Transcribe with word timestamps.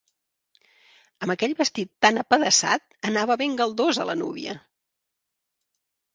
Amb 1.25 1.33
aquell 1.33 1.53
vestit 1.59 1.91
tan 2.05 2.17
apedaçat, 2.21 2.89
anava 3.11 3.37
ben 3.43 3.55
galdosa, 3.61 4.09
la 4.13 4.19
núvia! 4.25 4.59